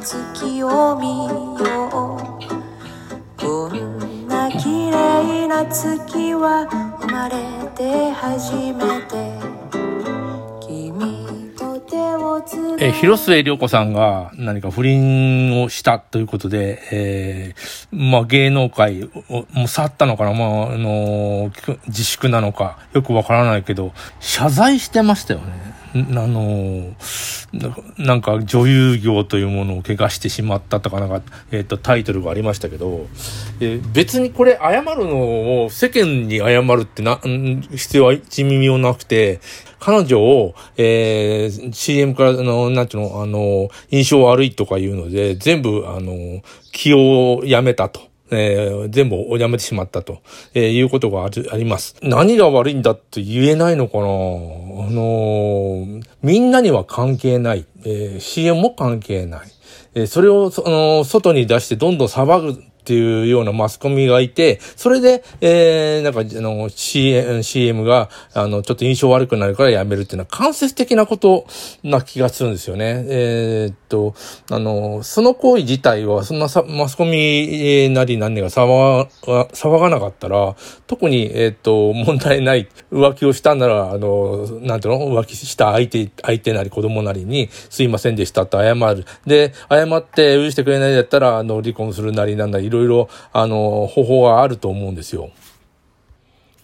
[0.00, 2.50] 月を見よう。
[3.38, 6.66] こんな綺麗な月は
[7.00, 7.36] 生まれ
[7.76, 8.99] て初めて。
[12.82, 26.02] えー広末涼子さんが何か不倫をしたということで、えーまあ芸能界をもう去ったのかなまあ、あのー自粛なのかよくわからないけど、謝罪してましたよね。
[26.02, 26.94] んあのー
[27.98, 33.08] ななんか女優業というものを怪我してしまったとかなんか、えっ、と、タイトルがありましたけど、
[33.60, 39.40] えー別にこれ謝るのを世間に謝るってな、ん必要は一耳もなくて、
[39.80, 48.00] 彼女を、えー CM から、あの、なんていうの、あの、印象悪いとかいうので、全部、あの、起用をやめたと。
[48.32, 50.20] えー全部をやめてしまったと、
[50.54, 51.96] えーいうことがあるあります。
[52.02, 57.66] 何が悪いんだって言えないのかなあのーみんなには関係ない。
[57.84, 59.48] えー CM も関係ない。
[59.94, 71.46] えーそれを、その、外に出してどんどん騒ぐっていうようなマスコミがいて、それで、えー、なんか、あの、CM, CM が、あの、ちょっと印象悪くなるからやめるっていうのは間接的なこと
[71.82, 73.04] な気がするんですよね。
[73.08, 74.14] えーっと、
[74.50, 85.20] あの、その行為自体は、そんなさマスコミなり何が騒が、騒がなかったら、特に、えーっと、問題ない浮気をしたなら、あの、なんていうの？
[85.20, 89.04] 浮気した相手、相手なり子供なりに、すいませんでしたって謝る。
[89.26, 95.30] で、謝って許してくれないんだったら、あの、離婚するなりなんだり、いろいろ、あの、方法があると思うんですよ。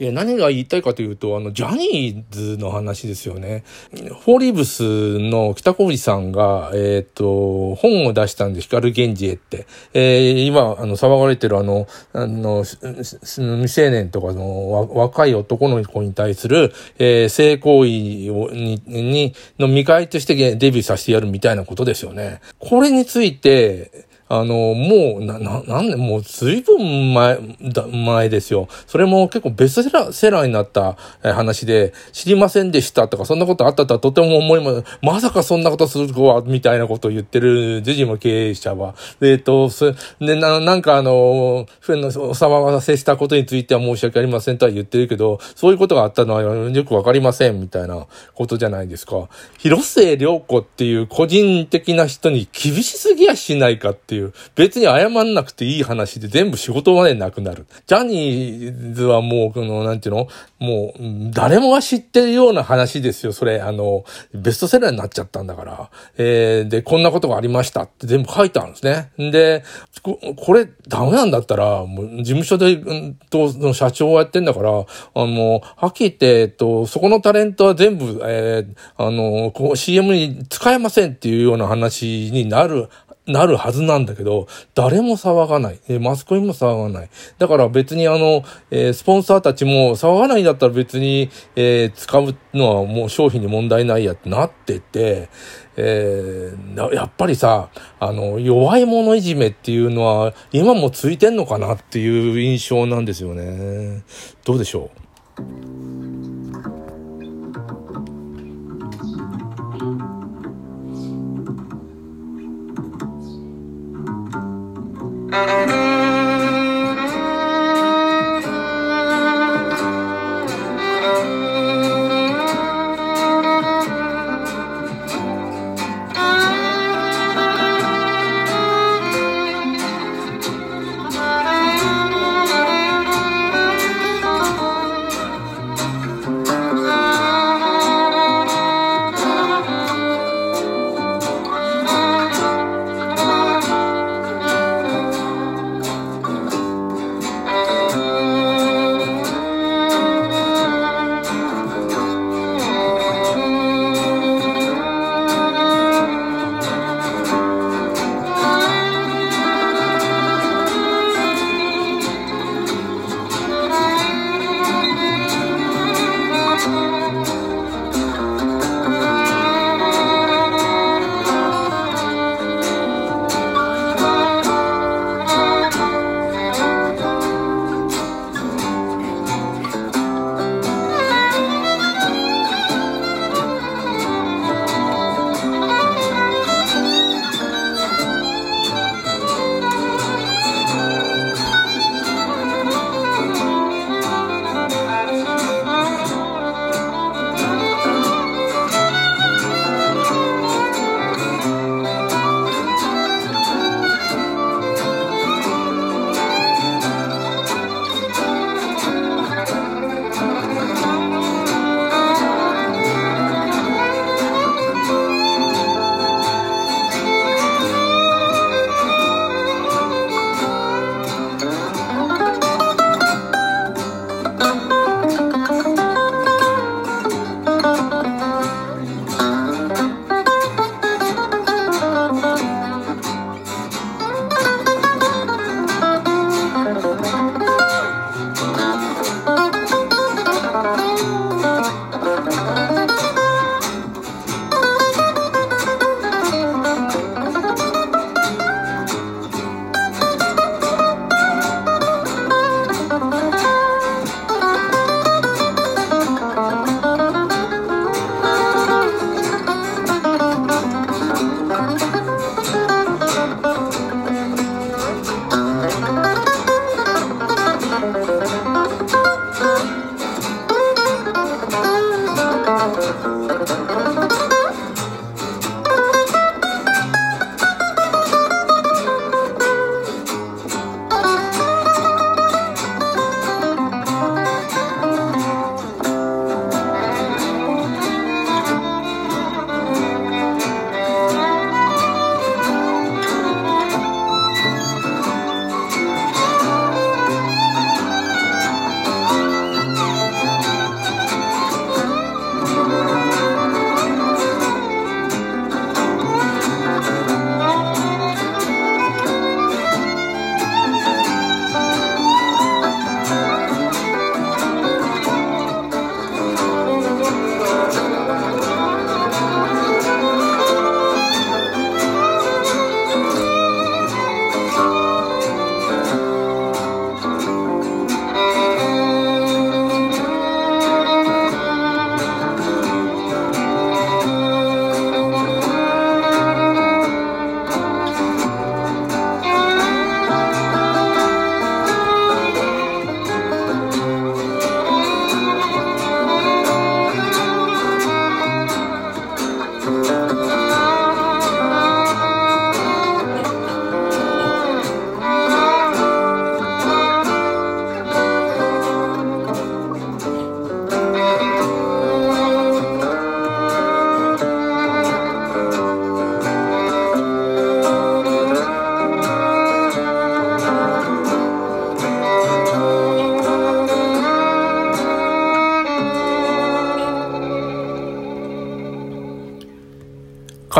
[0.00, 3.62] え何が言いたいかというと、あの、ジャニーズの話ですよね。
[3.92, 9.66] フォーリーブスの北小路さんが、えっ、と、本を出したんで、光源氏へって。
[9.94, 22.40] えー今、あの、騒がれてるあの、あの、未成年とかの若い男の子に対する、えー性行為を、に、に、の見返りとしてデビューさせてやるみたいなことですよね。
[22.58, 28.66] これについて、あの、もう、な、な、なんで、もう随分前、だ、前ですよ。
[28.86, 38.94] それも結構ベストセラー、セラーになった話で、知りませんでしたとか、そんなことあったとはとても思いま、まさかそんなことするとは、みたいなことを言ってる、ジジム経営者は。
[39.20, 49.28] えっ、と、そで、な、なんかあの、ふえの、お騒がせしたことについては申し訳ありませんとは言ってるけど、そういうことがあったのはよくわかりません、みたいなことじゃないですか。
[49.58, 54.21] 広末涼子っていう個人的な人に厳しすぎやしないかっていう、
[54.54, 57.66] 別に謝んなくていい話で全部仕事までなくなる。
[57.86, 60.28] ジャニーズはもう、この、なんていうの？
[60.58, 63.32] もう、誰もが知ってるような話ですよ。
[63.32, 65.90] それ、あの、ベストセラーになっちゃったんだから。
[66.18, 69.10] えー、で、こんなことがありましたって全部書いてあるんですね。
[69.30, 69.64] で、
[70.02, 74.84] ここれ、ダメなんだったら、もう、事務所で、うんと、の社長をやってんだから、あ
[75.14, 82.88] の、はっきり言って、えっと、そこのタレントは全部、えー、あの、こう CM に使えませんっていうような話になる、
[83.26, 85.78] なるはずなんだけど、誰も騒がない。
[85.88, 87.10] えマスコミも騒がない。
[87.38, 95.28] だから別にあの、えースポンサーたちも騒がないんだったら別に、えー使うのはもう商品に問題ないやってなってて、
[95.76, 97.68] えーやっぱりさ、
[98.00, 104.02] あの、弱い者いじめっていうのは今もついてんのかなっていう印象なんですよね。
[104.44, 105.01] どうでしょう？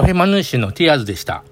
[0.03, 1.45] カフェマヌーシのティアーズでした。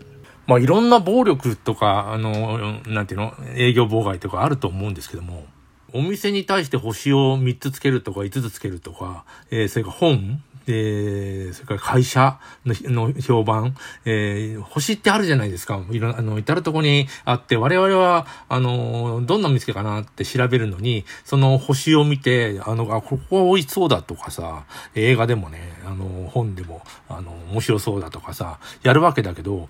[0.48, 5.46] まあ、いろんな暴力とか、あの、なんていうの、営業妨害とかあると思うんですけども、
[5.92, 13.74] お店に対して星を3つつけるとか5つつけるとか、えー、それから本、えー、それから会社の評判、
[14.04, 15.80] えー、星ってあるじゃないですか。
[15.90, 29.68] いろ、あの、至るとこにあって、我々は、あの、どんな見つけかなって調べるのに、その星を見て、あの、あ、ここは美味しそうだとかさ、映画でもね、あの、本でも、あの、面白そうだとかさ、やるわけだけど、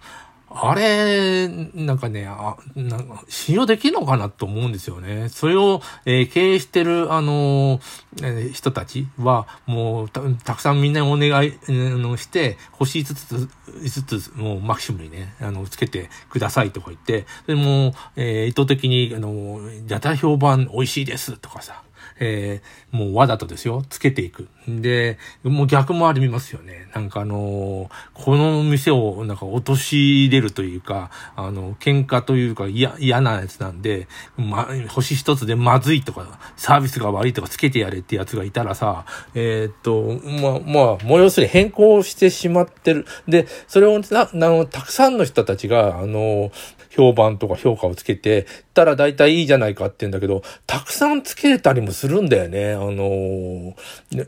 [0.53, 5.29] あれ、なんかね、あ、なんか、信用できるのかなと思うんですよね。
[5.29, 21.83] それを、えー、経営してる、あのー、人たちは、もうた、たくさんみんなお願い、えー、して、星5つ、5つつ、もうマキシムにね、あの、つけてくださいとか言って、でも、えー、意図的に、あの、やた評判美味しいですとかさ、
[22.19, 24.49] えー、もうわざとですよ、つけていく。
[24.69, 26.89] で、もう逆もありますよね。
[26.95, 39.05] なんかあのー、この店をなんか陥れるというか、あの、喧嘩というか嫌、嫌なやつなんで、ま、星一つでまずいとか、サービスが悪いとかつけてやれってやつがいたらさ、
[39.35, 43.07] えー、っと、ま、まあ、もう要するに変更してしまってる。
[43.27, 46.51] で、それをな、あの、たくさんの人たちが、あの、
[46.91, 52.73] 評判とか評価をつけて、たら大体いいじゃないかって言うんだけど、たくさんつけたりもするんだよね。
[52.73, 53.75] あの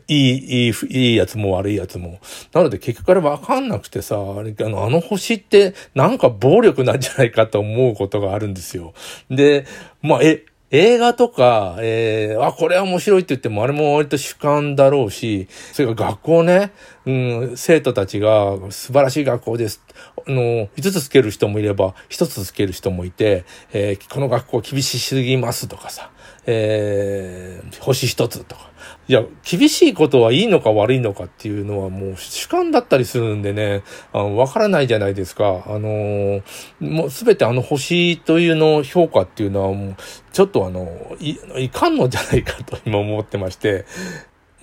[0.07, 2.19] いい、いい、いいやつも悪いやつも。
[2.53, 8.93] なので結局からわかんなくてさ、あ、の、あの星ってなんか暴力なんじゃないかと思うことがあるんですよ。
[9.29, 9.65] で、
[10.01, 16.71] まあ、え、映画とか、えー、あ、これは面白いって言っても、あれも割と主観だろうし、それから学校ね、
[17.05, 19.83] うん、生徒たちが素晴らしい学校です。
[20.25, 23.43] あの、5つつける人もいれば、1つつける人もいて、
[23.73, 26.11] えー、この学校厳しすぎますとかさ、
[26.45, 28.71] えー、星1つとか。
[29.07, 33.83] いや、厳しいことはいいのか悪いのかっていうのはもう主観だったりするんでね、
[34.13, 35.63] わからないじゃないですか。
[35.67, 36.41] あのー、
[36.79, 39.95] もうすべてあの星というの評価っていうのはもう、
[40.31, 43.85] ちょっとあの、い、いかんのじゃないかと今思ってまして、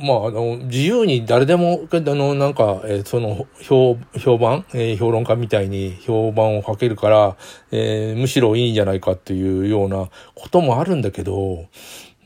[0.02, 7.36] まあ、あの、自由に誰でも、あの、なんか、えー、その、評、評判、えー、評論家みたいに評判をかけるから、
[7.70, 11.66] えー、むしろいいんじゃないかっていうようなこともあるんだけど、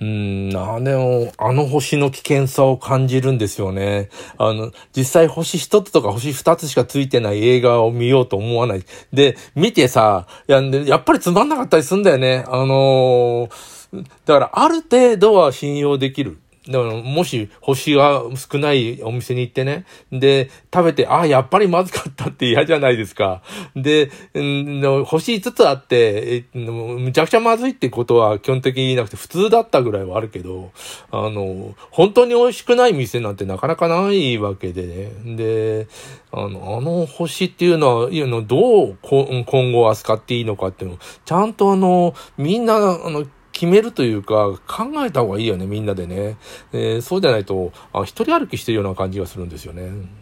[0.00, 4.08] うん、あの、あの星の危険さを感じるんですよね。
[4.38, 8.84] あの、実際星一つとか星二つしかついてない映画を見ようと思わない。
[9.12, 12.44] で、見てさ、ややっぱりつまんなかったりすんだよね。
[12.48, 16.38] あのー、だからある程度は信用できる。
[16.68, 23.42] だから、もし星が少ないお店に行ってね、で、食べて、ああ、やっぱりまずかったって嫌じゃないですか。
[23.76, 24.06] で、
[24.38, 30.72] ん、星5つあって、むちゃくちゃまずいってことは基本的になくて普通だったぐらいはあるけど、
[31.10, 35.36] あの、本当に美味しくない店なんてなかなかないわけでね。
[35.36, 35.88] で、
[36.32, 46.36] あの、あの星っていうのは、いうの、どう今後扱っていいのかっていうのを、ちゃんとあの、みんな、あの、決めるというか、考えた方がいいよね、みんなでね。
[46.72, 49.90] えー、そうじゃないと、あ、一人歩きしてるような感じがするんですよね。